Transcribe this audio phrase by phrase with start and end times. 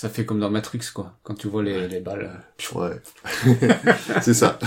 [0.00, 1.12] Ça fait comme dans Matrix, quoi.
[1.22, 2.30] Quand tu vois les, les balles.
[2.74, 3.02] Ouais.
[4.22, 4.58] c'est ça.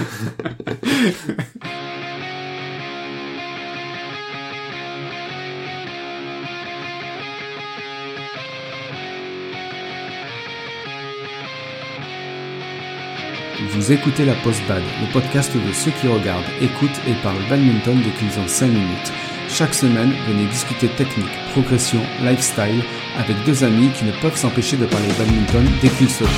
[13.72, 18.12] Vous écoutez la Post-Bad, le podcast de ceux qui regardent, écoutent et parlent badminton dès
[18.12, 19.33] qu'ils ont 5 minutes.
[19.54, 22.82] Chaque semaine, venez discuter technique, progression, lifestyle
[23.16, 26.32] avec deux amis qui ne peuvent s'empêcher de parler badminton dès qu'ils se voient.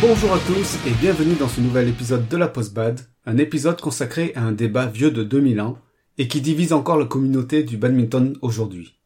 [0.00, 4.32] Bonjour à tous et bienvenue dans ce nouvel épisode de la Post-Bad, un épisode consacré
[4.36, 5.76] à un débat vieux de 2000 ans
[6.18, 8.99] et qui divise encore la communauté du badminton aujourd'hui.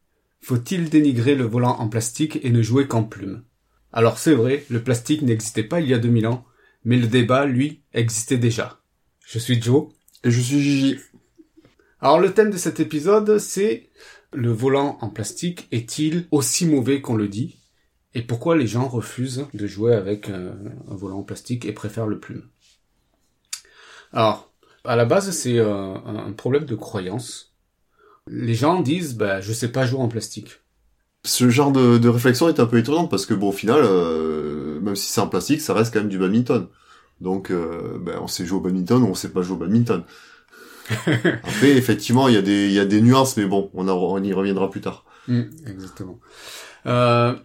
[0.45, 3.43] Faut-il dénigrer le volant en plastique et ne jouer qu'en plume?
[3.91, 6.45] Alors c'est vrai, le plastique n'existait pas il y a 2000 ans,
[6.83, 8.79] mais le débat, lui, existait déjà.
[9.25, 9.87] Je suis Joe.
[10.23, 10.99] Et je suis Gigi.
[11.99, 13.89] Alors le thème de cet épisode, c'est
[14.33, 17.57] le volant en plastique est-il aussi mauvais qu'on le dit?
[18.13, 20.53] Et pourquoi les gens refusent de jouer avec euh,
[20.87, 22.47] un volant en plastique et préfèrent le plume?
[24.13, 27.54] Alors, à la base, c'est euh, un un problème de croyance.
[28.27, 30.61] Les gens disent, bah, je sais pas jouer en plastique.
[31.25, 34.79] Ce genre de, de réflexion est un peu étonnante parce que bon, au final, euh,
[34.79, 36.67] même si c'est en plastique, ça reste quand même du badminton.
[37.21, 40.03] Donc, euh, ben, on sait jouer au badminton ou on sait pas jouer au badminton.
[40.89, 44.33] Après, effectivement, il y a des, il y a des nuances, mais bon, on, y
[44.33, 45.05] reviendra plus tard.
[45.27, 46.19] Mm, exactement.
[46.85, 47.35] Euh,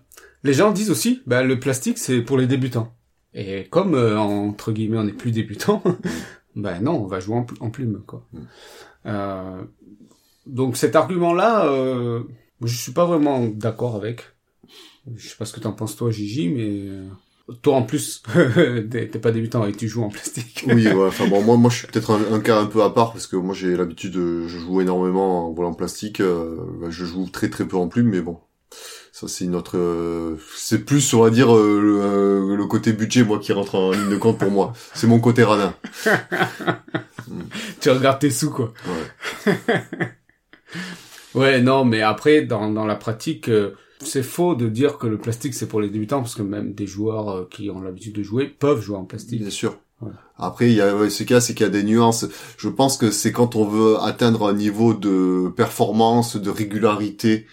[0.42, 2.94] les gens disent aussi, bah, le plastique c'est pour les débutants.
[3.33, 5.83] Et comme euh, entre guillemets on n'est plus débutant,
[6.56, 8.27] ben non, on va jouer en, pl- en plume quoi.
[8.33, 8.39] Mm.
[9.06, 9.62] Euh,
[10.46, 12.22] donc cet argument-là, euh,
[12.62, 14.24] je suis pas vraiment d'accord avec.
[15.16, 17.08] Je sais pas ce que t'en penses toi, Gigi, mais euh,
[17.62, 18.22] toi en plus,
[18.91, 20.64] t'es pas débutant et tu joues en plastique.
[20.66, 22.91] Oui, ouais, enfin bon, moi, moi, je suis peut-être un, un cas un peu à
[22.91, 26.20] part parce que moi, j'ai l'habitude de, je joue énormément en volant plastique.
[26.20, 28.38] euh, bah, je joue très très peu en plume, mais bon,
[29.12, 32.92] ça c'est une autre, euh, c'est plus, on va dire, euh, le, euh, le côté
[32.92, 34.72] budget, moi, qui rentre en ligne de compte pour moi.
[34.94, 35.75] C'est mon côté radin.
[37.81, 38.72] tu regardes tes sous quoi.
[38.86, 39.54] Ouais.
[41.34, 43.72] Ouais, non, mais après, dans, dans la pratique, euh,
[44.03, 46.86] c'est faux de dire que le plastique c'est pour les débutants, parce que même des
[46.86, 49.41] joueurs euh, qui ont l'habitude de jouer peuvent jouer en plastique.
[49.41, 49.76] Bien sûr.
[50.00, 50.12] Ouais.
[50.38, 52.26] Après, il y a ce cas, c'est qu'il y a des nuances.
[52.56, 57.47] Je pense que c'est quand on veut atteindre un niveau de performance, de régularité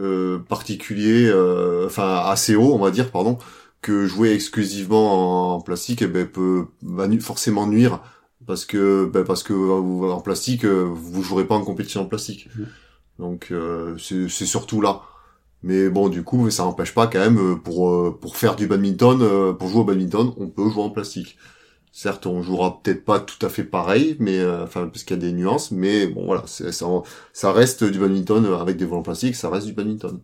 [0.00, 3.38] euh, particulier, euh, enfin assez haut, on va dire, pardon,
[3.82, 8.00] que jouer exclusivement en plastique, eh ben, peut va nu- forcément nuire
[8.46, 12.06] parce que ben, parce que euh, en plastique, euh, vous jouerez pas en compétition en
[12.06, 12.48] plastique.
[12.56, 12.66] Mhm.
[13.18, 15.02] Donc euh, c'est surtout là.
[15.62, 19.56] Mais bon, du coup, ça n'empêche pas quand même euh, pour pour faire du badminton,
[19.56, 21.36] pour jouer au badminton, on peut jouer en plastique.
[21.94, 25.18] Certes, on jouera peut-être pas tout à fait pareil, mais euh, enfin parce qu'il y
[25.18, 26.72] a des nuances, mais bon voilà, ça,
[27.34, 30.18] ça reste du badminton avec des volants plastiques, ça reste du badminton.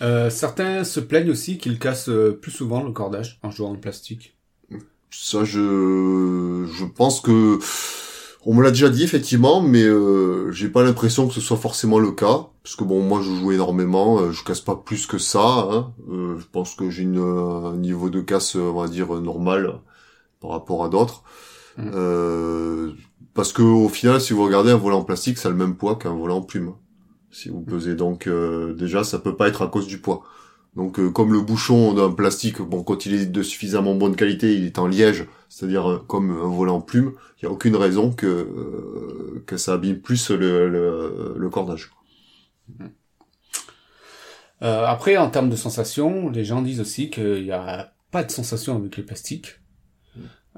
[0.00, 4.34] Euh, certains se plaignent aussi qu'ils cassent plus souvent le cordage en jouant en plastique.
[5.20, 7.58] Ça, je je pense que
[8.46, 11.98] on me l'a déjà dit effectivement, mais euh, j'ai pas l'impression que ce soit forcément
[11.98, 15.18] le cas, parce que bon, moi je joue énormément, euh, je casse pas plus que
[15.18, 15.68] ça.
[15.70, 15.94] Hein.
[16.10, 19.80] Euh, je pense que j'ai une, euh, un niveau de casse, on va dire normal
[20.40, 21.22] par rapport à d'autres.
[21.78, 21.90] Mm.
[21.94, 22.92] Euh,
[23.32, 25.76] parce que au final, si vous regardez un volant en plastique, ça a le même
[25.76, 26.74] poids qu'un volant en plume.
[27.30, 30.22] Si vous pesez, donc euh, déjà, ça peut pas être à cause du poids.
[30.76, 34.54] Donc euh, comme le bouchon d'un plastique, bon quand il est de suffisamment bonne qualité,
[34.56, 37.76] il est en liège, c'est-à-dire euh, comme un volant en plume, il y a aucune
[37.76, 41.90] raison que euh, que ça abîme plus le, le, le cordage.
[44.60, 48.76] Après, en termes de sensation, les gens disent aussi qu'il n'y a pas de sensation
[48.76, 49.60] avec les plastiques.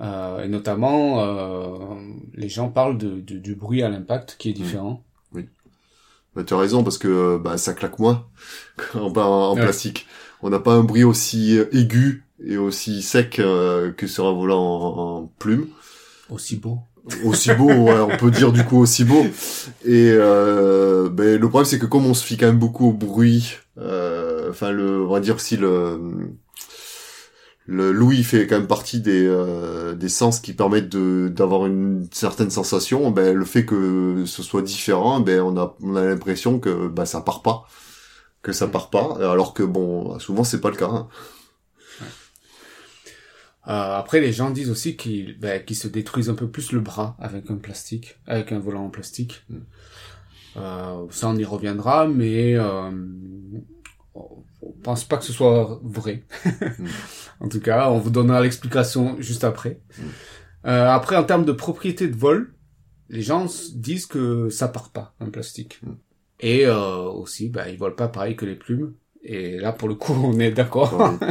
[0.00, 1.98] Et notamment,
[2.34, 5.02] les gens parlent de- du bruit à l'impact qui est différent.
[6.36, 8.26] Bah, tu as raison parce que euh, bah, ça claque moins
[8.94, 9.62] en, en Ouais.
[9.62, 10.06] plastique.
[10.42, 14.60] On n'a pas un bruit aussi aigu et aussi sec euh, que sur un volant
[14.62, 15.66] en, en plume.
[16.30, 16.78] Aussi beau.
[17.24, 19.24] aussi beau, ouais, on peut dire du coup aussi beau.
[19.84, 22.92] Et euh, ben, le problème c'est que comme on se fie quand même beaucoup au
[22.92, 25.98] bruit, euh, enfin le, on va dire si le
[27.66, 32.08] le l'ouïe fait quand même partie des euh, des sens qui permettent de d'avoir une
[32.12, 33.10] certaine sensation.
[33.10, 37.04] Ben le fait que ce soit différent, ben on a on a l'impression que ben
[37.04, 37.66] ça part pas,
[38.42, 40.88] que ça part pas, alors que bon souvent c'est pas le cas.
[40.88, 41.08] hein.
[43.68, 47.16] Euh, après, les gens disent aussi qu'ils ben, se détruisent un peu plus le bras
[47.18, 49.44] avec un plastique, avec un volant en plastique.
[50.56, 52.90] Euh, ça, on y reviendra, mais euh,
[54.62, 56.24] on pense pas que ce soit vrai.
[56.44, 56.86] Mm.
[57.40, 59.80] En tout cas, on vous donnera l'explication juste après.
[59.98, 60.02] Mm.
[60.66, 62.54] Euh, après, en termes de propriété de vol,
[63.08, 65.80] les gens disent que ça part pas un plastique.
[65.82, 65.92] Mm.
[66.40, 68.94] Et euh, aussi, bah, ils volent pas pareil que les plumes.
[69.22, 70.98] Et là, pour le coup, on est d'accord.
[70.98, 71.28] Ouais.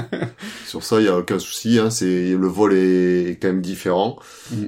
[0.65, 1.79] Sur ça, il y a aucun souci.
[1.79, 4.19] Hein, c'est le vol est quand même différent,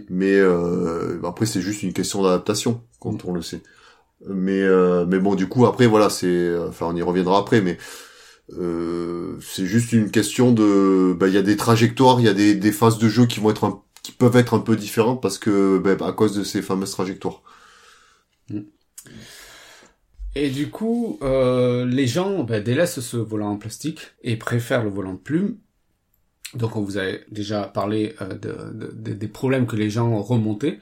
[0.10, 3.62] mais euh, après c'est juste une question d'adaptation, quand on le sait.
[4.26, 7.78] Mais euh, mais bon, du coup après voilà, c'est enfin on y reviendra après, mais
[8.54, 12.34] euh, c'est juste une question de bah il y a des trajectoires, il y a
[12.34, 15.22] des, des phases de jeu qui vont être un, qui peuvent être un peu différentes
[15.22, 17.42] parce que bah, à cause de ces fameuses trajectoires.
[20.36, 24.90] Et du coup, euh, les gens bah, délaissent ce volant en plastique et préfèrent le
[24.90, 25.58] volant de plume.
[26.56, 30.10] Donc on vous a déjà parlé euh, de, de- de- des problèmes que les gens
[30.10, 30.80] ont remontés.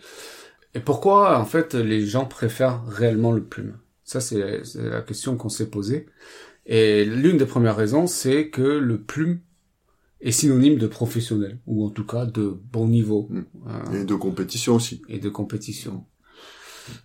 [0.75, 3.77] Et pourquoi en fait les gens préfèrent réellement le plume?
[4.03, 6.07] Ça c'est la question qu'on s'est posée.
[6.65, 9.39] Et l'une des premières raisons, c'est que le plume
[10.21, 13.27] est synonyme de professionnel, ou en tout cas de bon niveau.
[13.29, 13.41] Mm.
[13.67, 15.01] Euh, Et de compétition aussi.
[15.07, 16.05] et de compétition.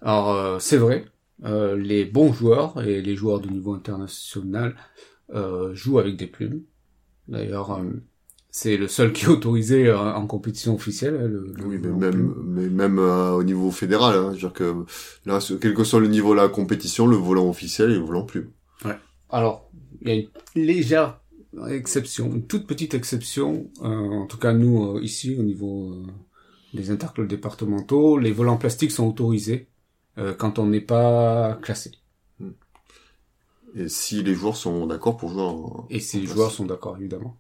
[0.00, 1.04] Alors euh, c'est vrai,
[1.44, 4.76] euh, les bons joueurs et les joueurs de niveau international
[5.34, 6.62] euh, jouent avec des plumes.
[7.28, 7.84] D'ailleurs, euh,
[8.50, 11.16] c'est le seul qui est autorisé en compétition officielle.
[11.20, 14.38] hein, Le, le Oui, mais même, mais même euh, au niveau fédéral, hein, je veux
[14.38, 14.74] dire que
[15.24, 18.24] là, quel que soit le niveau de la compétition, le volant officiel et le volant
[18.24, 18.50] plume.
[19.32, 19.71] Alors,
[20.03, 21.21] il y a une légère
[21.69, 23.71] exception, une toute petite exception.
[23.82, 26.06] euh, en tout cas, nous euh, ici, au niveau euh,
[26.75, 29.67] des interclubs départementaux, les volants plastiques sont autorisés
[30.37, 31.93] quand on n'est pas classé.
[33.76, 35.87] Et si les joueurs sont d'accord pour jouer en...
[35.90, 37.37] Et si les joueurs sont d'accord, évidemment.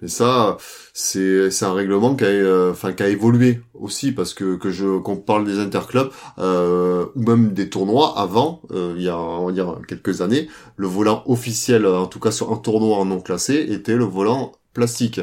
[0.00, 0.56] Mais ça,
[0.92, 4.70] c'est c'est un règlement qui a, euh, enfin, qui a évolué aussi parce que que
[4.70, 9.18] je qu'on parle des interclubs euh, ou même des tournois avant, euh, il y a
[9.18, 13.20] on va dire quelques années, le volant officiel, en tout cas sur un tournoi non
[13.20, 15.20] classé, était le volant plastique.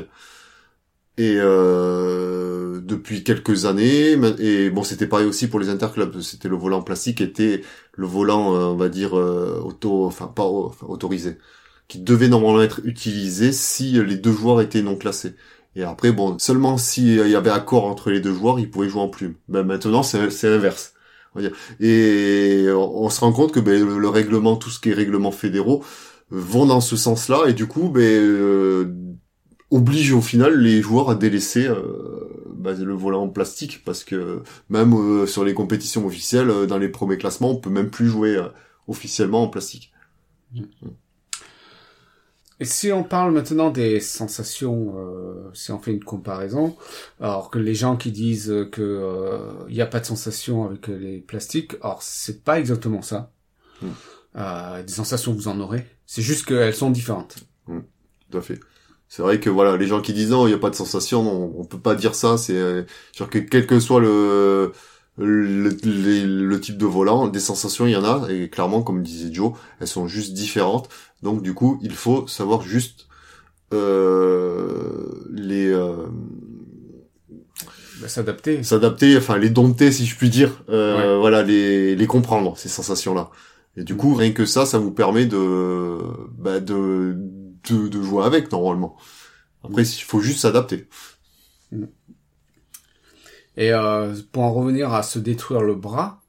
[1.17, 6.19] Et euh, depuis quelques années, et bon, c'était pareil aussi pour les interclubs.
[6.21, 7.61] C'était le volant plastique était
[7.93, 11.37] le volant, euh, on va dire euh, auto, enfin pas enfin, autorisé,
[11.87, 15.35] qui devait normalement être utilisé si les deux joueurs étaient non classés.
[15.75, 19.01] Et après, bon, seulement s'il y avait accord entre les deux joueurs, ils pouvaient jouer
[19.01, 19.35] en plume.
[19.47, 20.93] Ben maintenant, c'est l'inverse.
[21.79, 25.31] Et on, se rend compte que ben, le, le règlement, tout ce qui est règlements
[25.31, 25.83] fédéraux,
[26.31, 28.93] euh, vont dans ce sens-là et du coup, ben euh,
[29.71, 32.02] oblige au final les joueurs à délaisser euh,
[32.63, 36.77] bah, le volant en plastique parce que même euh, sur les compétitions officielles, euh, dans
[36.77, 38.47] les premiers classements, on peut même plus jouer euh,
[38.87, 39.91] officiellement en plastique.
[42.59, 46.77] Et si on parle maintenant des sensations, euh, si on fait une comparaison,
[47.19, 51.19] alors que les gens qui disent que il n'y a pas de sensation avec les
[51.19, 53.31] plastiques, alors c'est pas exactement ça.
[53.81, 53.87] Mm.
[54.35, 57.37] Euh, des sensations vous en aurez, c'est juste qu'elles sont différentes.
[57.67, 58.59] Tout à fait.
[59.15, 61.21] C'est vrai que voilà, les gens qui disent non, il n'y a pas de sensation,
[61.21, 62.35] on, on peut pas dire ça.
[62.37, 62.81] C'est euh,
[63.15, 64.71] genre que quel que soit le
[65.19, 69.03] le, les- le type de volant, des sensations il y en a et clairement, comme
[69.03, 70.89] disait Joe, elles sont juste différentes.
[71.21, 73.05] Donc du coup, il faut savoir juste
[73.73, 76.07] euh, les euh,
[78.01, 78.63] Bah, S'adapter.
[78.63, 81.19] s'adapter, enfin les dompter si je puis dire, euh, Ouais.
[81.19, 83.29] voilà les les comprendre ces sensations là.
[83.77, 85.97] Et du coup, rien que ça, ça vous permet de
[86.37, 87.15] bah, de,
[87.69, 88.97] de de jouer avec normalement.
[89.63, 90.87] Après, il faut juste s'adapter.
[93.55, 96.21] Et euh, pour en revenir à se détruire le bras,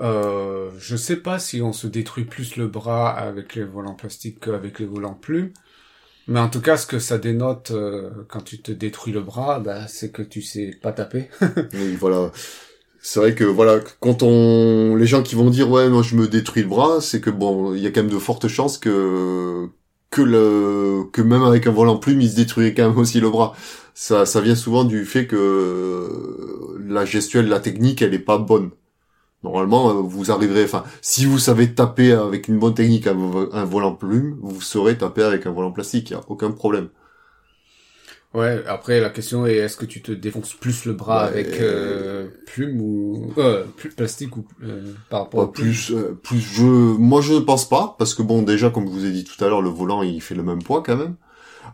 [0.00, 4.40] euh, je sais pas si on se détruit plus le bras avec les volants plastiques
[4.40, 5.52] qu'avec les volants plumes,
[6.28, 9.60] mais en tout cas, ce que ça dénote euh, quand tu te détruis le bras,
[9.60, 11.30] bah, c'est que tu sais pas taper.
[11.74, 12.32] Oui, voilà.
[13.00, 16.26] C'est vrai que voilà, quand on les gens qui vont dire ouais, moi je me
[16.28, 19.68] détruis le bras, c'est que bon, il y a quand même de fortes chances que
[20.16, 23.30] que le que même avec un volant plume, il se détruit quand même aussi le
[23.30, 23.54] bras.
[23.94, 26.08] Ça ça vient souvent du fait que
[26.88, 28.70] la gestuelle, la technique, elle est pas bonne.
[29.44, 33.94] Normalement, euh, vous arriverez, enfin, si vous savez taper avec une bonne technique un volant
[33.94, 36.88] plume, vous saurez taper avec un volant plastique, il y a aucun problème.
[38.34, 41.28] Ouais, après la question est est-ce que tu te défonces plus le bras Ouais.
[41.30, 46.40] avec euh, plume ou euh, plus plastique ou euh, par rapport plume plus, euh, plus
[46.40, 49.24] je, moi je ne pense pas parce que bon déjà comme je vous ai dit
[49.24, 51.25] tout à l'heure le volant il fait le même poids quand même Euh,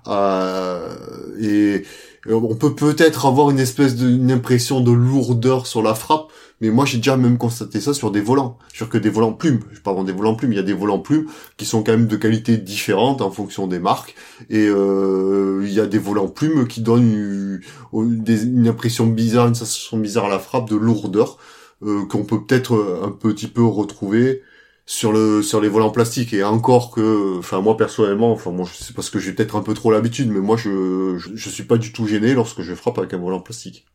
[0.09, 1.85] et,
[2.29, 6.31] et on peut peut-être avoir une espèce de une impression de lourdeur sur la frappe
[6.63, 8.57] mais moi j'ai déjà même constaté ça sur des volants.
[8.73, 11.01] Sur que des volants plumes je parle des volants plumes il y a des volants
[11.01, 14.15] plumes qui sont quand même de qualité différente en fonction des marques.
[14.49, 17.61] Et euh, il y a des volants plumes qui donnent
[17.93, 21.39] une, impression bizarre une sensation bizarre à la frappe de lourdeur
[21.83, 24.43] euh, qu'on peut peut-être euh, un petit peu retrouver
[24.87, 28.95] sur le sur les volants plastiques et encore que enfin moi personnellement enfin moi c'est
[28.95, 31.79] parce que j'ai peut-être un peu trop l'habitude mais moi je, je, je suis pas
[31.79, 33.87] du tout gêné lorsque je frappe avec un volant plastique.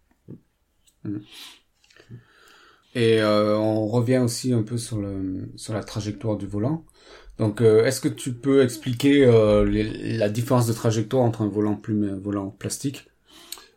[2.95, 6.85] Et euh, on revient aussi un peu sur le sur la trajectoire du volant.
[7.37, 11.47] Donc euh, est-ce que tu peux expliquer euh, les- la différence de trajectoire entre un
[11.49, 13.07] volant plume et un volant plastique?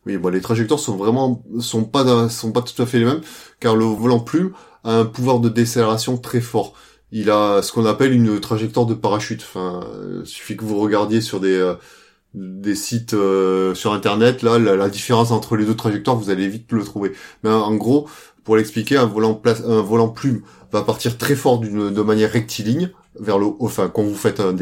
[0.07, 3.21] Oui, bon, les trajectoires sont vraiment sont pas sont pas tout à fait les mêmes
[3.61, 4.53] car le volant plume
[4.85, 6.75] a un pouvoir de décélération très fort.
[7.13, 9.43] Il a ce qu'on appelle une trajectoire de parachute.
[9.43, 14.59] Enfin, euh, il suffit que vous regardiez sur des euh, sites euh, sur internet là
[14.59, 17.13] la, différence entre les deux trajectoires vous allez vite le trouver.
[17.43, 18.09] Mais en gros,
[18.45, 22.91] pour l'expliquer, un volant pla- un volant plume va partir très fort de manière rectiligne
[23.19, 24.57] vers le haut, enfin quand vous faites un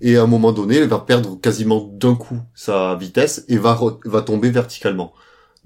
[0.00, 4.22] et à un moment donné, elle va perdre quasiment d'un coup sa vitesse et va
[4.24, 5.12] tomber verticalement.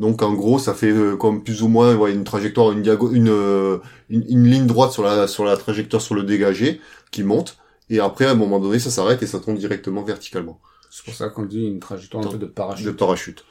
[0.01, 3.13] Donc en gros, ça fait euh, comme plus ou moins ouais, une trajectoire, une, diago-
[3.13, 3.79] une, euh,
[4.09, 6.81] une une ligne droite sur la sur la trajectoire sur le dégagé
[7.13, 7.59] qui monte
[7.91, 11.15] et après à un moment donné, ça s'arrête et ça tombe directement verticalement C'est pour
[11.15, 12.87] ça qu'on dit une trajectoire un peu de parachute.
[12.87, 13.45] de parachute.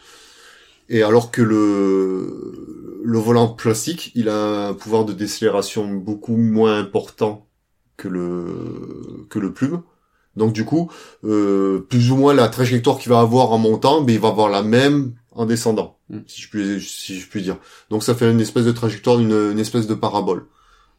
[0.89, 6.79] Et alors que le le volant plastique, il a un pouvoir de décélération beaucoup moins
[6.79, 7.47] important
[7.97, 9.83] que le que le plume.
[10.35, 10.91] Donc du coup,
[11.25, 14.49] euh, plus ou moins la trajectoire qu'il va avoir en montant, mais il va avoir
[14.49, 16.19] la même en descendant, Mm.
[16.27, 17.57] si je puis si je puis dire.
[17.89, 20.45] Donc ça fait une espèce de trajectoire, une, espèce de parabole.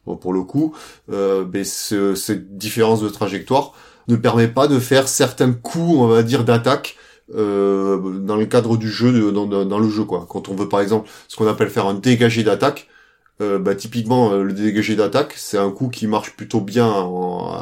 [0.07, 0.75] Bon, pour le coup,
[1.13, 3.75] euh, ben, ce- cette différence de trajectoire
[4.09, 6.97] ne permet pas de faire certains coups, on va dire, d'attaque
[7.35, 10.27] euh, dans le cadre du jeu, dans, le jeu quoi.
[10.29, 12.89] Quand on veut par exemple ce qu'on appelle faire un dégagé d'attaque,
[13.41, 17.55] euh, bah, typiquement euh, le dégagé d'attaque, c'est un coup qui marche plutôt bien en,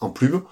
[0.00, 0.42] en plume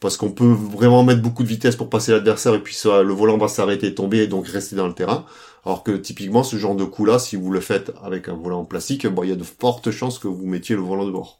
[0.00, 3.12] parce qu'on peut vraiment mettre beaucoup de vitesse pour passer l'adversaire et puis ça, le
[3.12, 5.26] volant va s'arrêter et tomber et donc rester dans le terrain.
[5.64, 8.64] Alors que typiquement ce genre de coup-là, si vous le faites avec un volant en
[8.64, 11.38] plastique, bon, il y a de fortes chances que vous mettiez le volant dehors.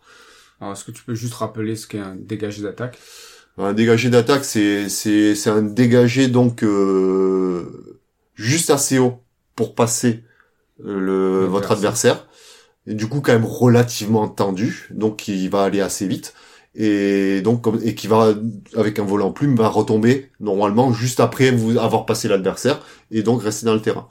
[0.60, 2.98] Alors est-ce que tu peux juste rappeler ce qu'est un dégagé d'attaque?
[3.56, 8.00] Un dégagé d'attaque, c'est c'est c'est un dégagé donc euh,
[8.34, 9.22] juste assez haut
[9.56, 10.24] pour passer
[10.84, 12.26] euh, le votre adversaire.
[12.86, 16.34] Et du coup quand même relativement tendu, donc il va aller assez vite
[16.74, 18.34] et donc et qui va
[18.76, 23.42] avec un volant plume va retomber normalement juste après vous avoir passé l'adversaire et donc
[23.42, 24.08] rester dans le terrain.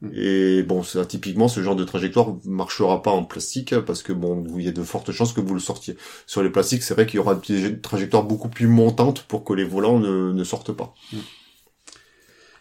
[0.00, 0.08] Mm.
[0.14, 4.44] Et bon, ça, typiquement, ce genre de trajectoire marchera pas en plastique parce que bon,
[4.56, 5.96] il y a de fortes chances que vous le sortiez.
[6.26, 9.52] Sur les plastiques, c'est vrai qu'il y aura des trajectoires beaucoup plus montantes pour que
[9.52, 10.94] les volants ne, ne sortent pas.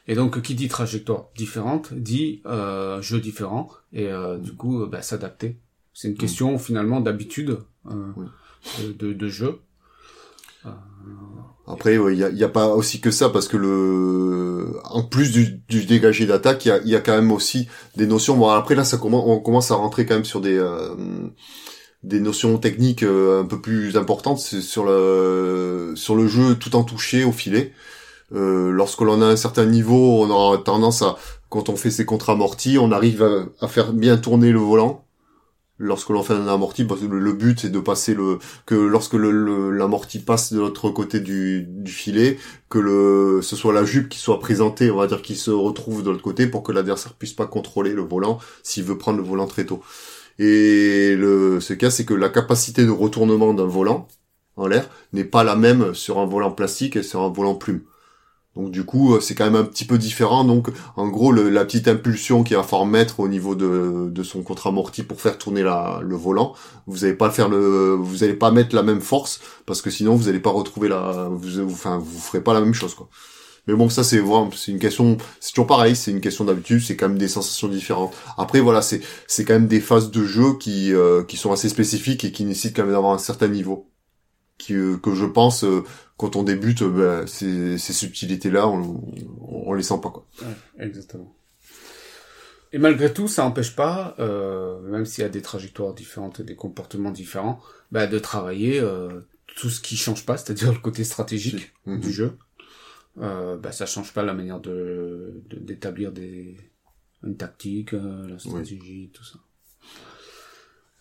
[0.07, 4.87] Et donc qui dit trajectoire différente dit euh, jeu différent et euh, du coup euh,
[4.87, 5.59] bah, s'adapter.
[5.93, 8.25] C'est une question finalement d'habitude euh, Oui.
[8.79, 9.59] De, de, de jeu.
[11.67, 15.03] Après, ouais, il y, a, y a pas aussi que ça parce que le, en
[15.03, 18.35] plus du, du dégagé d'attaque, il y a, y a quand même aussi des notions.
[18.35, 20.95] Bon, après là, ça commence, on commence à rentrer quand même sur des euh,
[22.01, 26.83] des notions techniques euh, un peu plus importantes sur le sur le jeu tout en
[26.83, 27.71] touché au filet.
[28.33, 31.17] Euh, lorsque l'on a un certain niveau, on a tendance à,
[31.49, 33.23] quand on fait ses contre-amortis, on arrive
[33.61, 35.05] à faire bien tourner le volant.
[35.81, 39.13] Lorsque l'on fait un amorti, parce que le, but c'est de passer le, que lorsque
[39.13, 42.37] le, le- l'amorti passe de l'autre côté du, du filet,
[42.69, 46.03] que le, ce soit la jupe qui soit présentée, on va dire, qui se retrouve
[46.03, 49.23] de l'autre côté pour que l'adversaire puisse pas contrôler le volant s'il veut prendre le
[49.23, 49.81] volant très tôt.
[50.39, 54.07] Et le, ce cas, c'est que la capacité de retournement d'un volant
[54.57, 57.81] en l'air n'est pas la même sur un volant plastique et sur un volant plume.
[58.59, 60.43] Donc du coup, euh, c'est quand même un petit peu différent.
[60.43, 64.43] Donc en gros, la petite impulsion qu'il va falloir mettre au niveau de, de son
[64.43, 66.53] contre-amorti pour faire tourner la, le volant,
[66.85, 70.15] vous n'allez pas faire le, vous allez pas mettre la même force parce que sinon
[70.15, 73.07] vous n'allez pas retrouver la, vous, enfin vous ferez pas la même chose quoi.
[73.67, 76.81] Mais bon, ça c'est vraiment, c'est une question, c'est toujours pareil, c'est une question d'habitude,
[76.81, 78.13] c'est quand même des sensations différentes.
[78.37, 81.69] Après voilà, c'est c'est quand même des phases de jeu qui euh, qui sont assez
[81.69, 83.87] spécifiques et qui nécessitent quand même d'avoir un certain niveau.
[84.59, 85.83] Qui, euh, que je pense euh,
[86.17, 86.89] quand on débute, euh,
[87.21, 88.81] ben, ces, ces subtilités-là, on,
[89.41, 90.27] on, on les sent pas quoi.
[90.41, 91.33] Ouais, exactement.
[92.71, 96.43] Et malgré tout, ça n'empêche pas, euh, même s'il y a des trajectoires différentes et
[96.43, 97.59] des comportements différents,
[97.91, 99.21] bah, de travailler euh,
[99.55, 101.99] tout ce qui change pas, c'est-à-dire le côté stratégique Mhm.
[102.01, 102.37] du jeu.
[103.19, 106.57] Euh, bah, ça change pas la manière de de- d'établir des
[107.23, 109.39] une tactique, euh, la stratégie, tout ça.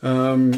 [0.05, 0.53] Euh,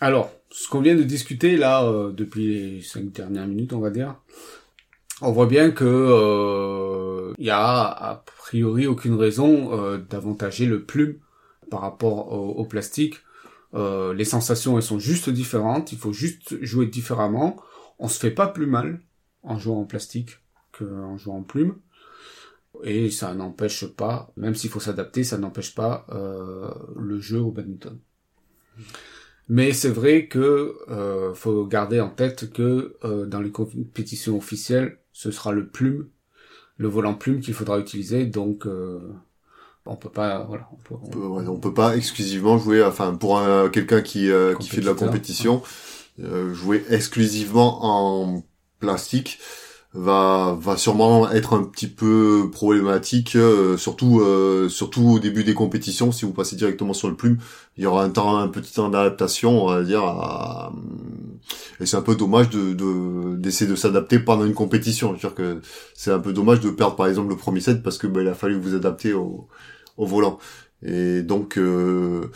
[0.00, 3.90] alors, ce qu'on vient de discuter là euh, depuis les cinq dernières minutes, on va
[3.90, 4.16] dire,
[5.22, 10.84] on voit bien que euh, il y a a priori aucune raison euh, d'avantager le
[10.84, 11.16] plume
[11.70, 13.16] par rapport au, au plastique.
[13.74, 17.56] Euh, les sensations elles sont juste différentes, il faut juste jouer différemment.
[17.98, 19.00] On se fait pas plus mal
[19.42, 20.38] en jouant en plastique
[20.72, 21.76] qu'en jouant en plume.
[22.84, 27.50] Et ça n'empêche pas, même s'il faut s'adapter, ça n'empêche pas euh, le jeu au
[27.50, 27.98] badminton.
[29.48, 34.98] Mais c'est vrai que euh, faut garder en tête que euh, dans les compétitions officielles,
[35.12, 36.08] ce sera le plume,
[36.78, 38.26] le volant plume qu'il faudra utiliser.
[38.26, 38.98] Donc euh,
[39.86, 42.82] on peut pas, voilà, on peut, on peut, ouais, on peut pas exclusivement jouer.
[42.82, 45.62] Enfin, pour un, quelqu'un qui euh, qui fait de la compétition,
[46.20, 48.44] euh, jouer exclusivement en
[48.80, 49.38] plastique
[49.96, 55.54] va va sûrement être un petit peu problématique euh, surtout euh, surtout au début des
[55.54, 56.12] compétitions.
[56.12, 57.38] Si vous passez directement sur le plume
[57.76, 60.02] il y aura un temps un petit temps d'adaptation on va dire
[61.80, 65.08] et c'est un peu dommage de d'essayer de, s'adapter pendant une compétition.
[65.08, 65.60] Je veux dire que
[65.94, 68.28] c'est un peu dommage de perdre par exemple le premier set parce que ben, il
[68.28, 69.48] a fallu vous adapter au
[69.96, 70.38] au volant.
[70.82, 72.30] Et donc euh,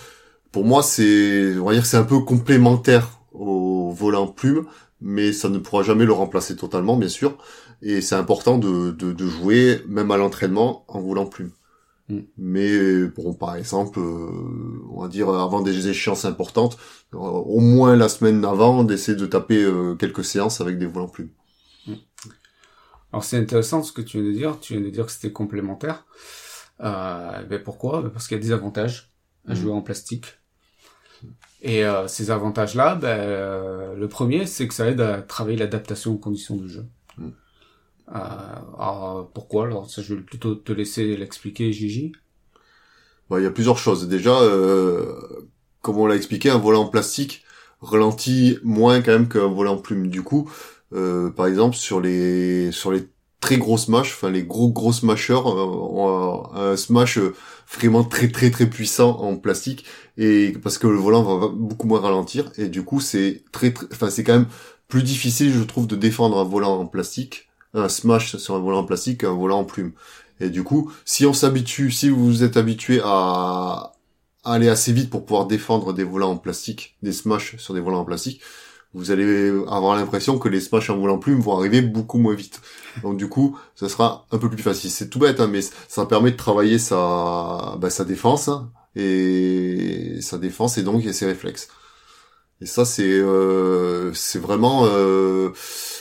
[0.53, 4.67] pour moi c'est on va dire c'est un peu complémentaire au volant plume
[5.01, 7.39] mais ça ne pourra jamais le remplacer totalement, bien sûr.
[7.83, 11.53] Et c'est important de, de, de, jouer, même à l'entraînement, en voulant plume.
[12.09, 12.21] Mm.
[12.37, 16.77] Mais bon, par exemple, euh, on va dire avant des échéances importantes,
[17.15, 21.09] euh, au moins la semaine avant, d'essayer de taper euh, quelques séances avec des volants
[21.09, 21.31] plumes.
[21.87, 21.95] Mm.
[23.13, 24.61] Alors c'est intéressant ce que tu viens de dire.
[24.61, 26.07] Tu viens de dire que c'était complémentaire.
[26.81, 28.03] Euh, ben pourquoi?
[28.03, 29.13] Ben Parce qu'il y a des avantages
[29.47, 29.57] à mm.
[29.57, 30.27] jouer en plastique.
[31.63, 36.13] Et euh, ces avantages-là, ben, euh, le premier, c'est que ça aide à travailler l'adaptation
[36.13, 36.87] aux conditions de jeu.
[37.19, 37.29] Mm.
[38.09, 38.13] Euh,
[38.79, 42.13] alors, pourquoi Alors, ça, je vais plutôt te laisser l'expliquer, Gigi.
[43.31, 44.09] Bah, il y a plusieurs choses.
[44.09, 45.15] Déjà, euh,
[45.83, 47.45] comme on l'a expliqué, un volant en plastique
[47.81, 50.09] ralentit moins quand même qu'un volant en plume.
[50.09, 50.51] Du coup,
[50.93, 53.09] euh, par exemple, sur les sur les
[53.41, 57.19] très gros smash, enfin les gros gros smashers, euh, un smash
[57.75, 59.85] vraiment très très très puissant en plastique
[60.17, 63.87] et parce que le volant va beaucoup moins ralentir et du coup c'est très, très
[63.93, 64.49] enfin c'est quand même
[64.89, 68.81] plus difficile je trouve de défendre un volant en plastique un smash sur un volant
[68.81, 69.93] en plastique qu'un volant en plume.
[70.41, 73.93] Et du coup si on s'habitue si vous êtes habitué à
[74.45, 78.01] aller assez vite pour pouvoir défendre des volants en plastique des smash sur des volants
[78.01, 78.41] en plastique
[78.93, 82.61] vous allez avoir l'impression que les smash en volant plume vont arriver beaucoup moins vite.
[83.03, 84.91] Donc du coup, ça sera un peu plus facile.
[84.91, 90.19] C'est tout bête, hein, mais ça permet de travailler sa, bah, sa défense hein, et
[90.21, 91.69] sa défense et donc ses réflexes.
[92.63, 95.51] Et ça, c'est euh, vraiment euh,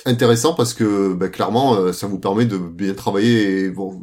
[0.06, 3.66] intéressant parce que bah, clairement, euh, ça vous permet de bien travailler.
[3.66, 4.02] Et, bon,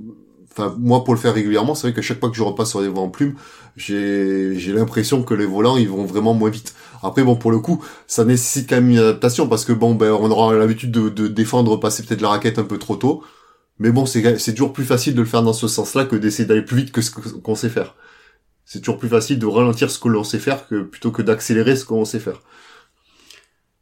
[0.51, 2.81] enfin moi pour le faire régulièrement, c'est vrai que chaque fois que je repasse sur
[2.81, 3.35] des volants plumes,
[3.77, 6.75] j'ai j'ai l'impression que les volants ils vont vraiment moins vite.
[7.07, 10.13] Après bon pour le coup, ça nécessite quand même une adaptation parce que bon ben
[10.13, 13.23] on aura l'habitude de, de défendre passer peut-être la raquette un peu trop tôt.
[13.79, 16.47] Mais bon, c'est c'est toujours plus facile de le faire dans ce sens-là que d'essayer
[16.47, 17.95] d'aller plus vite que ce qu'on sait faire.
[18.65, 21.77] C'est toujours plus facile de ralentir ce que l'on sait faire que plutôt que d'accélérer
[21.77, 22.43] ce qu'on sait faire.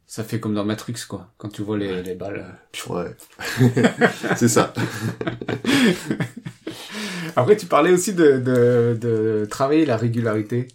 [0.05, 1.33] Ça fait comme dans Matrix, quoi.
[1.37, 2.45] Quand tu vois les, les balles.
[2.87, 3.15] Ouais.
[4.37, 4.73] c'est ça.
[7.35, 10.67] Après, tu parlais aussi de, de, de travailler la régularité.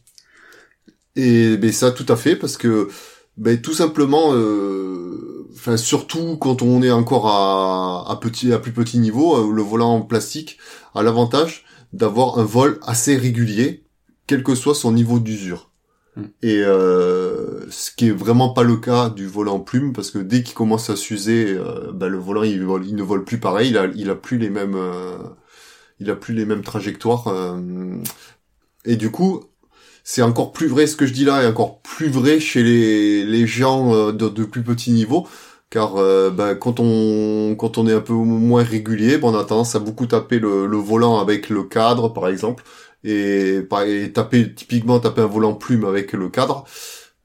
[1.16, 2.88] Et ben ça, tout à fait, parce que
[3.36, 8.72] ben tout simplement, euh, enfin surtout quand on est encore à, à petit, à plus
[8.72, 10.58] petit niveau, euh, le volant en plastique
[10.94, 13.84] a l'avantage d'avoir un vol assez régulier,
[14.26, 15.70] quel que soit son niveau d'usure.
[16.16, 16.24] Hmm.
[16.42, 20.18] Et euh, ce qui est vraiment pas le cas du volant en plume, parce que
[20.18, 23.70] dès qu'il commence à s'user, euh, ben le volant il, il, ne vole plus pareil,
[23.70, 25.18] il a, il a plus les mêmes, euh,
[26.00, 27.28] il a plus les mêmes trajectoires.
[27.28, 27.96] Euh,
[28.84, 29.44] et du coup,
[30.12, 33.46] c'est encore plus vrai ce que je dis là, et encore plus vrai chez les,
[33.46, 35.28] gens euh, de, plus petit niveau,
[35.70, 39.78] car euh, bah, quand on est un peu moins régulier, bon, on a tendance à
[39.78, 42.64] beaucoup taper le, volant avec le cadre, par exemple,
[43.04, 43.60] et,
[44.12, 46.64] taper typiquement taper un volant plume avec le cadre.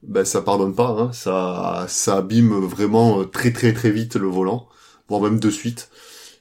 [0.02, 4.68] Ben ça pardonne pas, hein, ça ça abîme vraiment très très très vite le volant,
[5.08, 5.90] voire même de suite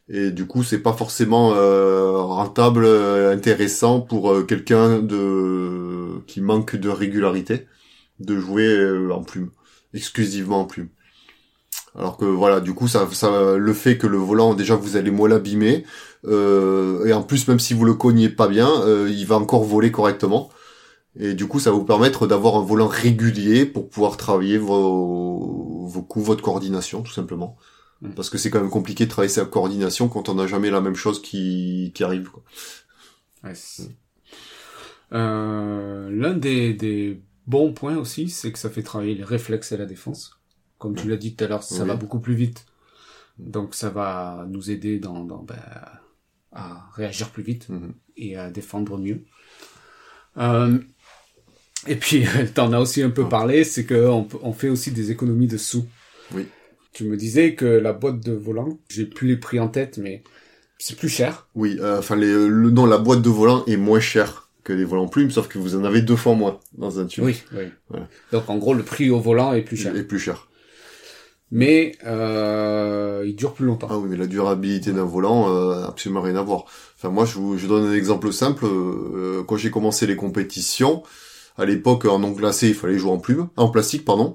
[0.07, 6.41] et du coup c'est pas forcément euh, rentable euh, intéressant pour euh, quelqu'un de qui
[6.41, 7.67] manque de régularité
[8.19, 9.49] de jouer en plume
[9.93, 10.89] exclusivement en plume.
[11.97, 15.11] Alors que voilà du coup ça, ça le fait que le volant déjà vous allez
[15.11, 15.85] moins l'abîmer
[16.27, 18.69] et en plus même si vous le cognez pas bien
[19.07, 20.49] il va encore voler correctement.
[21.17, 25.85] Et du coup ça va vous permettre d'avoir un volant régulier pour pouvoir travailler vos,
[25.85, 27.57] vos coups votre coordination tout simplement
[28.01, 28.11] Mm.
[28.11, 30.81] Parce que c'est quand même compliqué de travailler sa coordination quand on n'a jamais la
[30.81, 32.29] même chose qui, qui arrive.
[32.29, 32.43] Quoi.
[33.43, 33.53] Ouais,
[35.13, 39.77] euh, L'un des, des bons points aussi, c'est que ça fait travailler les réflexes et
[39.77, 40.39] la défense.
[40.77, 42.65] Comme tu l'as dit tout à l'heure, ça va beaucoup plus vite.
[43.37, 45.59] Donc ça va nous aider dans, dans ben,
[46.51, 47.91] à réagir plus vite mm-hmm.
[48.17, 49.23] et à défendre mieux.
[50.37, 50.77] Euh,
[51.87, 55.47] et puis, t'en as aussi un peu parlé, c'est qu'on on fait aussi des économies
[55.47, 55.85] de sous.
[56.33, 56.47] Oui.
[56.95, 60.23] Tu me disais que la boîte de volant, j'ai plus les prix en tête, mais
[60.77, 61.45] c'est plus cher.
[61.53, 64.85] Oui, euh, enfin les, le, non, la boîte de volant est moins chère que les
[64.85, 67.25] volants plumes, sauf que vous en avez deux fois moins dans un tube.
[67.25, 67.65] Oui, oui.
[67.89, 68.07] Voilà.
[68.31, 69.93] Donc en gros, le prix au volant est plus cher.
[69.93, 70.47] Et plus cher.
[71.51, 73.87] Mais euh, il dure plus longtemps.
[73.91, 76.63] Ah oui, mais la durabilité d'un volant, euh, absolument rien à voir.
[76.97, 78.65] Enfin, moi, je vous je donne un exemple simple.
[78.65, 81.03] Euh, quand j'ai commencé les compétitions,
[81.57, 84.33] à l'époque, en non glacé, il fallait jouer en plume, en plastique, pardon.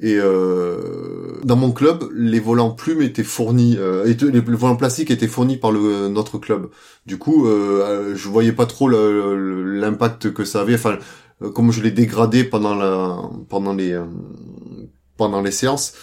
[0.00, 5.28] Et euh, dans mon club, les volants plumes étaient fournis, euh, les, volants plastiques étaient
[5.28, 6.70] fournis par le notre club.
[7.06, 10.74] Du coup, euh, je voyais pas trop l'impact que ça avait.
[10.74, 10.98] Enfin,
[11.42, 14.04] euh, comme je l'ai dégradé pendant la pendant les euh,
[15.16, 15.94] pendant les séances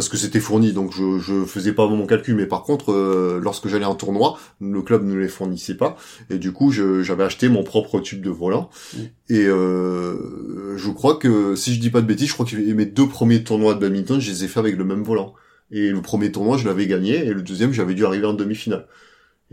[0.00, 3.38] parce que c'était fourni donc je je faisais pas mon calcul mais par contre euh,
[3.42, 5.98] lorsque j'allais en tournoi le club ne les fournissait pas
[6.30, 8.70] et du coup j'avais acheté mon propre tube de volant.
[8.94, 8.98] Mm.
[9.28, 12.86] et euh, je crois que si je dis pas de bêtises je crois que mes
[12.86, 15.34] deux premiers tournois de badminton je les ai fait avec le même volant.
[15.70, 18.86] Et le premier tournoi je l'avais gagné et le deuxième j'avais dû arriver en demi-finale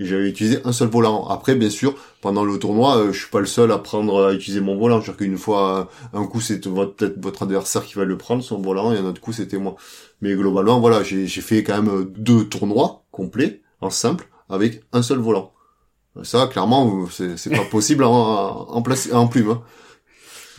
[0.05, 1.27] j'avais utilisé un seul volant.
[1.27, 4.33] Après, bien sûr, pendant le tournoi, euh, je suis pas le seul à prendre, à
[4.33, 5.01] utiliser mon volant.
[5.01, 8.17] Je veux dire qu'une fois, un coup, c'est votre- peut-être votre adversaire qui va le
[8.17, 9.75] prendre, son volant, et un autre coup, c'était moi.
[10.21, 14.83] Mais globalement, voilà, j'ai j'ai fait quand même euh, deux tournois complets, en simple, avec
[14.93, 15.53] un seul volant.
[16.23, 19.51] Ça, clairement, euh, c'est c'est pas possible en, en, place, en plume.
[19.51, 19.61] hein.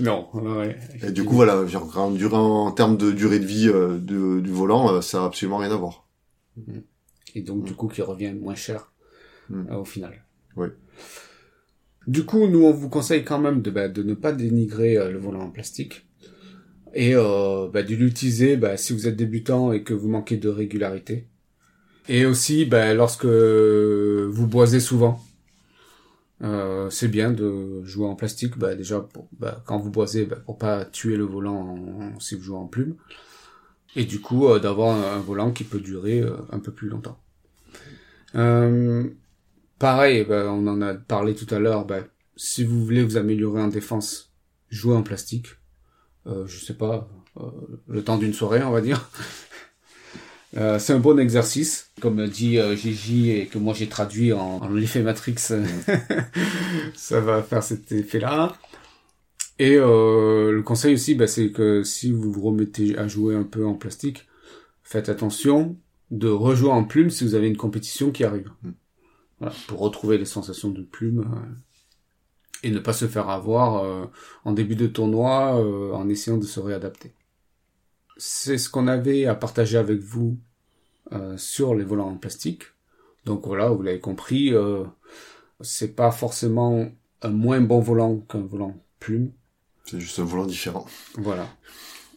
[0.00, 0.28] Non.
[0.32, 0.78] Ouais.
[1.02, 4.38] Et du coup, voilà, genre, en, durant, en termes de durée de vie euh, de-
[4.40, 6.04] du volant, euh, ça a absolument rien à voir.
[7.34, 8.92] Et donc du coup, qui revient moins cher
[9.50, 9.66] Mm.
[9.70, 10.22] euh, au final.
[10.56, 10.68] Oui.
[12.06, 15.10] Du coup, nous, on vous conseille quand même de, bah, de ne pas dénigrer euh,
[15.10, 16.06] le volant en plastique
[16.94, 20.48] et euh, bah, de l'utiliser bah, si vous êtes débutant et que vous manquez de
[20.48, 21.26] régularité.
[22.08, 25.22] Et aussi, lorsque vous boisez souvent,
[26.42, 28.56] euh, c'est bien de jouer en plastique.
[28.58, 29.28] Déjà, pour,
[29.66, 32.94] quand vous boisez, pour pas tuer le volant en- si vous jouez en plume.
[33.94, 37.18] Et du coup, d'avoir un, un volant qui peut durer un peu plus longtemps.
[39.78, 41.84] Pareil, bah, on en a parlé tout à l'heure.
[41.86, 42.00] Bah,
[42.36, 44.32] si vous voulez vous améliorer en défense,
[44.70, 45.48] jouez en plastique.
[46.26, 47.08] Euh, je sais pas,
[47.40, 47.50] euh,
[47.86, 49.10] le temps d'une soirée, on va dire.
[50.56, 54.66] Euh, c'est un bon exercice, comme dit euh, Gigi et que moi j'ai traduit en,
[54.70, 55.34] l'effet Matrix.
[56.94, 58.56] ça va faire cet effet-là.
[59.58, 63.66] Et le conseil aussi, bah, c'est que si vous vous remettez à jouer un peu
[63.66, 64.26] en plastique,
[64.82, 65.76] faites attention
[66.10, 68.50] de rejouer en plume si vous avez une compétition qui arrive.
[69.40, 74.06] Voilà, pour retrouver les sensations de plume euh, et ne pas se faire avoir euh,
[74.44, 77.12] en début de tournoi euh, en essayant de se réadapter.
[78.16, 80.38] C'est ce qu'on avait à partager avec vous
[81.12, 82.64] euh, sur les volants en plastique.
[83.24, 84.84] Donc voilà, vous l'avez compris, euh,
[85.60, 86.90] c'est pas forcément
[87.22, 89.30] un moins bon volant qu'un volant plume.
[89.84, 90.86] C'est juste un volant différent.
[91.14, 91.48] Voilà.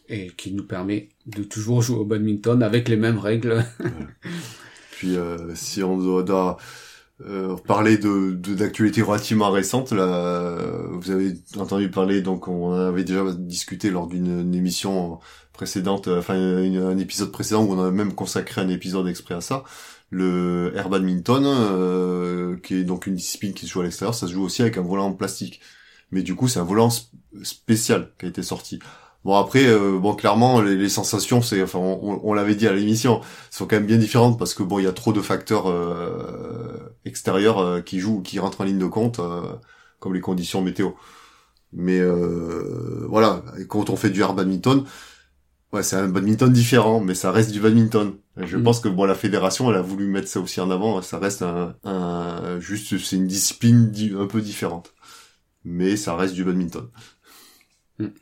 [0.08, 3.64] Et qui nous permet de toujours jouer au badminton avec les mêmes règles.
[4.90, 6.56] Puis euh, si on doit,
[7.26, 13.04] euh, parler de d'actualités relativement récentes, là, euh, vous avez entendu parler, donc on avait
[13.04, 15.18] déjà discuté lors d'une une émission
[15.52, 19.40] précédente, euh, enfin un épisode précédent où on a même consacré un épisode exprès à
[19.40, 19.64] ça.
[20.10, 24.26] Le air badminton, euh, qui est donc une discipline qui se joue à l'extérieur, ça
[24.26, 25.60] se joue aussi avec un volant en plastique.
[26.10, 27.08] Mais du coup, c'est un volant sp-
[27.42, 28.78] spécial qui a été sorti.
[29.24, 32.72] Bon après, euh, bon clairement, les, les sensations, c'est, enfin, on, on l'avait dit à
[32.72, 35.68] l'émission, sont quand même bien différentes parce que bon, il y a trop de facteurs
[35.68, 39.42] euh, extérieurs euh, qui jouent, qui rentrent en ligne de compte, euh,
[40.00, 40.90] comme les conditions météo.
[41.72, 44.84] Mais euh, voilà, quand on fait du air badminton,
[45.72, 48.14] ouais, c'est un badminton différent, mais ça reste du badminton.
[48.36, 48.62] Je Mhm.
[48.64, 51.02] pense que bon, la fédération, elle a voulu mettre ça aussi en avant.
[51.02, 54.94] Ça reste un, un juste, c'est une discipline di- un peu différente,
[55.64, 56.88] mais ça reste du badminton.
[57.98, 58.12] Mhm.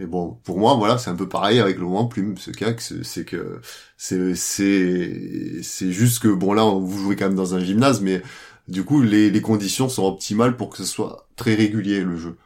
[0.00, 2.36] Et bon, pour moi, voilà, c'est un peu pareil avec le moment plume.
[2.38, 2.64] Ce que
[3.02, 3.60] c'est que
[3.96, 8.22] c'est c'est c'est juste que bon là, vous jouez quand même dans un gymnase, mais
[8.68, 12.36] du coup, les les conditions sont optimales pour que ce soit très régulier le jeu.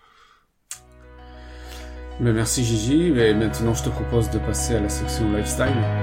[2.21, 3.12] Mais merci Gigi.
[3.19, 6.02] Et maintenant, je te propose de passer à la section lifestyle.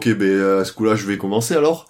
[0.00, 1.86] Ok, ben à ce coup-là, je vais commencer alors.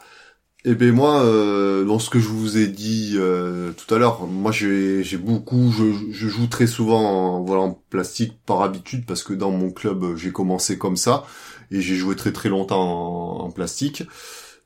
[0.65, 4.27] Et ben moi, euh, dans ce que je vous ai dit euh, tout à l'heure,
[4.27, 7.01] moi j'ai beaucoup, je, je joue très souvent
[7.39, 10.97] en, voilà, en plastique par habitude parce que dans mon club euh, j'ai commencé comme
[10.97, 11.25] ça
[11.71, 14.03] et j'ai joué très très longtemps en, plastique.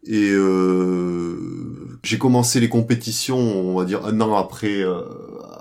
[0.06, 5.02] Et euh, j'ai commencé les compétitions, on va dire un an après euh,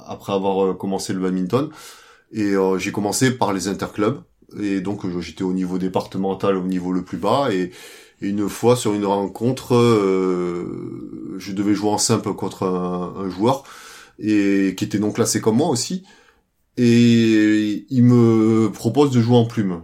[0.08, 1.70] après avoir euh, commencé le badminton.
[2.32, 4.24] Et euh, j'ai commencé par les interclubs.
[4.60, 7.50] Et donc euh, j'étais au niveau départemental, au niveau le plus bas.
[7.52, 7.72] Et,
[8.22, 13.64] une fois sur une rencontre, euh, je devais jouer en simple contre un, joueur.
[14.20, 16.04] et qui était non classé comme moi aussi.
[16.78, 19.82] Et il me propose de jouer en plume.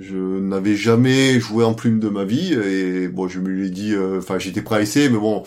[0.00, 3.70] Je n'avais jamais joué en plume de ma vie et bon, je me lui ai
[3.70, 5.42] dit, euh, enfin, j'étais prêt à essayer, mais bon,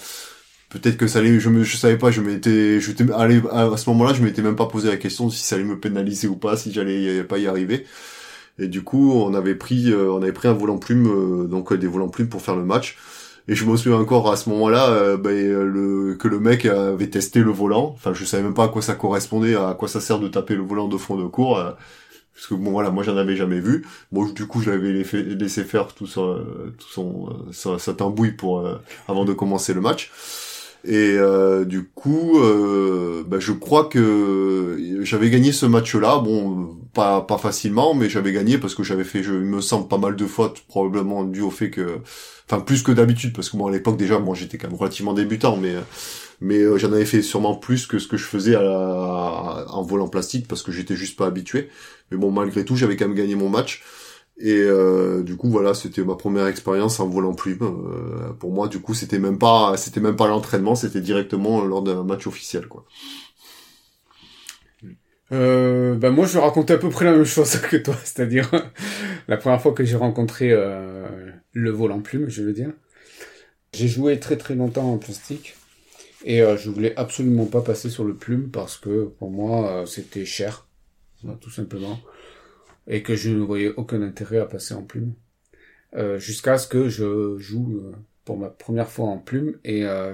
[0.69, 3.89] peut-être que ça allait, je me, je savais pas, je m'étais, je allé à ce
[3.91, 6.57] moment-là, je m'étais même pas posé la question si ça allait me pénaliser ou pas,
[6.57, 7.85] si j'allais pas y arriver.
[8.59, 11.73] Et du coup, on avait pris, euh, on avait pris un volant plume, euh, donc
[11.73, 12.97] des volants plumes pour faire le match.
[13.47, 17.09] Et je me souviens encore à ce moment-là euh, ben, le, que le mec avait
[17.09, 17.93] testé le volant.
[17.95, 20.55] Enfin, je savais même pas à quoi ça correspondait, à quoi ça sert de taper
[20.55, 21.57] le volant de fond de cours.
[21.57, 21.71] Euh,
[22.35, 23.85] parce que bon voilà, moi j'en avais jamais vu.
[24.11, 26.41] Bon, du coup, je l'avais laissé faire tout son,
[26.77, 28.65] tout son, sa, sa tambouille pour
[29.09, 30.09] avant de commencer le match.
[30.85, 36.19] Et euh, du coup, euh, bah, je crois que j'avais gagné ce match-là.
[36.19, 39.97] Bon, pas pas facilement, mais j'avais gagné parce que j'avais fait, je me sens pas
[39.97, 41.99] mal de fautes, probablement dû au fait que,
[42.49, 45.13] enfin plus que d'habitude, parce que moi à l'époque déjà, moi j'étais quand même relativement
[45.13, 45.75] débutant, mais
[46.41, 49.83] mais euh, j'en avais fait sûrement plus que ce que je faisais à la, en
[49.83, 51.69] volant plastique parce que j'étais juste pas habitué.
[52.11, 53.83] Mais bon, malgré tout, j'avais quand même gagné mon match.
[54.41, 57.59] Et euh, du coup voilà, c'était ma première expérience en volant plume.
[57.61, 61.81] Euh, pour moi, du coup, c'était même pas, c'était même pas l'entraînement, c'était directement lors
[61.81, 62.85] d'un match officiel, quoi.
[65.31, 68.49] Euh, bah moi, je vais raconter à peu près la même chose que toi, c'est-à-dire
[69.27, 71.07] la première fois que j'ai rencontré euh,
[71.53, 72.71] le volant plume, je veux dire.
[73.73, 75.55] J'ai joué très très longtemps en plastique
[76.25, 80.25] et euh, je voulais absolument pas passer sur le plume parce que pour moi c'était
[80.25, 80.67] cher,
[81.39, 81.99] tout simplement
[82.89, 85.13] et que je ne voyais aucun intérêt à passer en plume.
[85.95, 90.13] Euh, jusqu'à ce que je joue euh, pour ma première fois en plume et euh,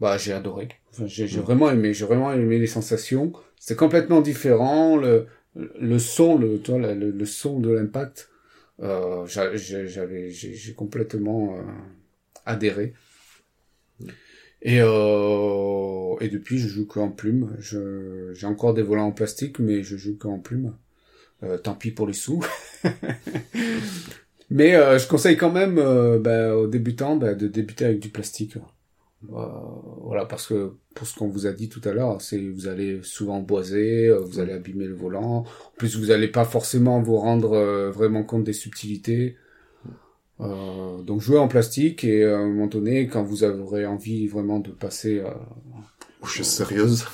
[0.00, 0.68] bah j'ai adoré.
[0.90, 1.40] Enfin, j'ai mmh.
[1.40, 3.32] vraiment aimé, j'ai vraiment aimé les sensations.
[3.64, 8.28] C'est complètement différent le le son, le toi le, le son de l'impact.
[8.80, 11.62] Euh, j'avais j'ai complètement euh,
[12.44, 12.92] adhéré.
[14.62, 17.56] Et, euh, et depuis, je joue qu'en plume.
[17.60, 20.74] J'ai encore des volants en plastique, mais je joue qu'en plume.
[21.44, 22.44] Euh, tant pis pour les sous.
[24.50, 28.08] Mais euh, je conseille quand même euh, bah, aux débutants bah, de débuter avec du
[28.10, 28.56] plastique.
[29.28, 33.00] Voilà, parce que pour ce qu'on vous a dit tout à l'heure, c'est vous allez
[33.02, 35.44] souvent boiser, vous allez abîmer le volant.
[35.44, 39.36] En plus, vous n'allez pas forcément vous rendre vraiment compte des subtilités.
[40.40, 44.70] donc jouez en plastique et à un moment donné, quand vous aurez envie vraiment de
[44.70, 45.22] passer
[46.20, 47.04] aux choses sérieuses,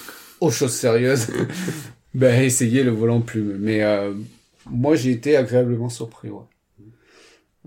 [0.41, 1.27] aux choses sérieuses,
[2.15, 3.59] Ben, essayez le volant plume.
[3.59, 4.15] Mais euh,
[4.67, 6.45] moi, j'ai été agréablement surpris, ouais.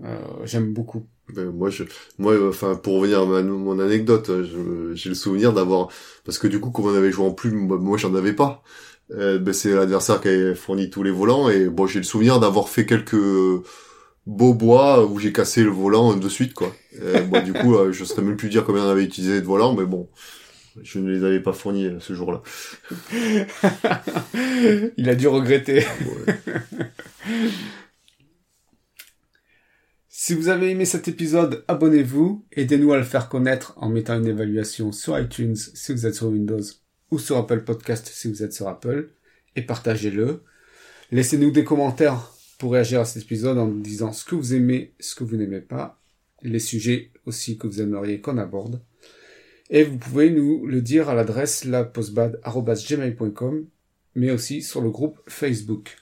[0.04, 1.06] Euh, J'aime beaucoup.
[1.28, 1.84] Ben, moi, je,
[2.18, 4.30] moi, enfin, pour revenir à mon anecdote,
[4.94, 5.88] j'ai le souvenir d'avoir,
[6.24, 8.62] parce que du coup, comme on avait joué en plume, moi, j'en avais pas.
[9.12, 12.40] Euh, ben, c'est l'adversaire qui avait fourni tous les volants et bon, j'ai le souvenir
[12.40, 13.16] d'avoir fait quelques
[14.26, 16.72] beaux bois où j'ai cassé le volant de suite, quoi.
[17.28, 19.74] bon, du coup, euh, je serais même plus dire combien on avait utilisé de volants,
[19.74, 20.08] mais bon,
[20.80, 22.42] je ne les avais pas fournis euh, ce jour-là.
[24.96, 25.84] Il a dû regretter.
[30.24, 34.28] si vous avez aimé cet épisode, abonnez-vous, aidez-nous à le faire connaître en mettant une
[34.28, 36.62] évaluation sur iTunes si vous êtes sur Windows
[37.10, 39.10] ou sur Apple Podcast si vous êtes sur Apple
[39.56, 40.44] et partagez-le.
[41.10, 45.16] Laissez-nous des commentaires pour réagir à cet épisode en disant ce que vous aimez, ce
[45.16, 46.00] que vous n'aimez pas,
[46.42, 48.80] les sujets aussi que vous aimeriez qu'on aborde.
[49.70, 53.66] Et vous pouvez nous le dire à l'adresse lapostbad.gmail.com,
[54.14, 55.96] mais aussi sur le groupe Facebook.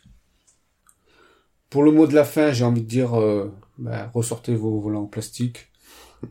[1.71, 5.05] Pour le mot de la fin, j'ai envie de dire, euh, bah, ressortez vos volants
[5.05, 5.69] en plastique.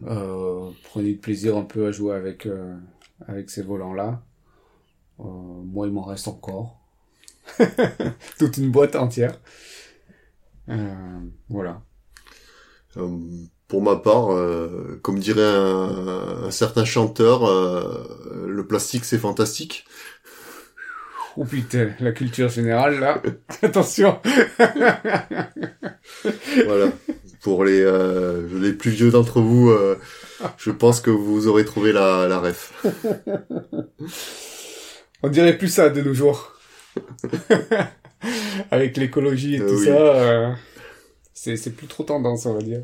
[0.06, 2.78] Euh, prenez du plaisir un peu à jouer avec, euh,
[3.25, 4.21] avec ces volants-là.
[5.17, 6.78] moi, il m'en reste encore.
[8.38, 9.39] Toute une boîte entière.
[11.49, 11.82] voilà
[13.67, 14.30] pour ma part,
[15.04, 19.86] comme dirait un, certain chanteur, le plastique c'est fantastique.
[21.37, 23.21] Oh putain, la culture générale là,
[23.61, 24.19] attention.
[26.65, 26.91] voilà.
[27.41, 29.71] Pour les euh, les plus vieux d'entre vous,
[30.57, 32.73] je pense que vous aurez trouvé la la ref.
[35.23, 36.53] On dirait plus ça de nos jours.
[38.71, 40.55] Avec l'écologie et tout ça.
[41.33, 42.83] C'est plus trop tendance, on va dire.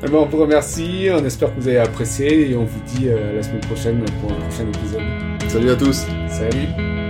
[0.00, 3.08] Eh ben, on vous remercie, on espère que vous avez apprécié et on vous dit
[3.08, 5.02] euh, la semaine prochaine pour un prochain épisode.
[5.48, 6.06] Salut à tous.
[6.28, 7.07] Salut.